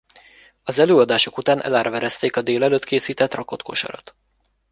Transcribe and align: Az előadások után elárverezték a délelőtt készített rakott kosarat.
Az 0.63 0.79
előadások 0.79 1.37
után 1.37 1.61
elárverezték 1.61 2.35
a 2.35 2.41
délelőtt 2.41 2.83
készített 2.83 3.33
rakott 3.33 3.61
kosarat. 3.61 4.15